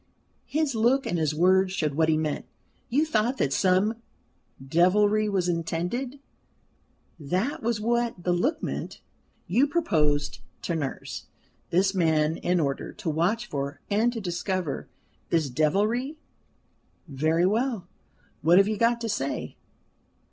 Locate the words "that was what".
7.19-8.23